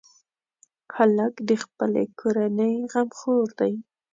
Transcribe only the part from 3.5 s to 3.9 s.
دی.